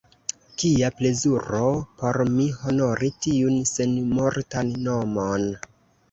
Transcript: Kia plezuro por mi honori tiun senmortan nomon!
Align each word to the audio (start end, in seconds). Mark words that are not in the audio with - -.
Kia 0.61 0.87
plezuro 0.99 1.67
por 1.99 2.17
mi 2.37 2.47
honori 2.61 3.09
tiun 3.25 3.59
senmortan 3.73 4.71
nomon! 4.87 5.45